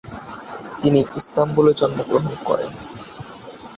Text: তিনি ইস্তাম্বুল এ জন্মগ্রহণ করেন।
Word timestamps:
তিনি 0.81 0.99
ইস্তাম্বুল 1.19 1.65
এ 1.71 1.79
জন্মগ্রহণ 1.79 2.33
করেন। 2.47 2.71